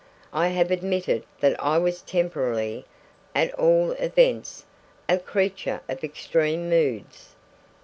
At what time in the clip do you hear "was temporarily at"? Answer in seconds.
1.77-3.53